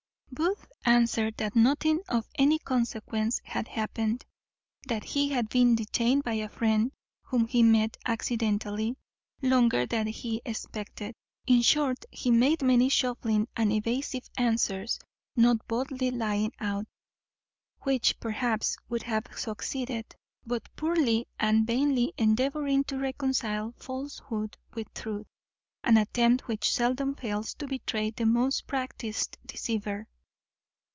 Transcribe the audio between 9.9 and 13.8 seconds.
he expected. In short, he made many shuffling and